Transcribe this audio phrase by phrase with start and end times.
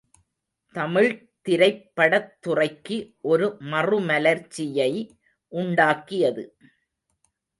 [0.75, 2.97] தமிழ்த் திரைப்படத்துறைக்கு
[3.21, 5.09] ஒரு மறுமலர்ச்சியை
[5.51, 6.45] உண்டாக்கியது.